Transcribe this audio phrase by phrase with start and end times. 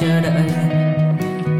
[0.00, 0.50] chờ đợi.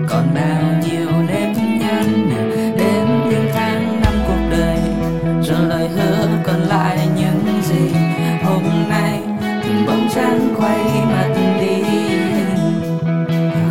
[0.09, 2.31] Còn bao nhiêu nếp nhăn
[2.79, 4.79] đến những tháng năm cuộc đời
[5.43, 7.95] rồi lời hứa còn lại những gì
[8.45, 9.21] hôm nay
[9.87, 11.29] bóng dáng quay mặt
[11.61, 11.83] đi.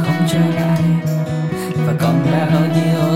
[0.04, 0.82] Không trở lại,
[1.86, 3.09] và còn bao nhiêu